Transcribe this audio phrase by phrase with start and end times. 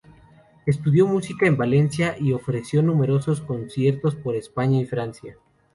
[0.65, 5.37] Estudió música en Valencia y ofreció numerosos conciertos por España y Francia.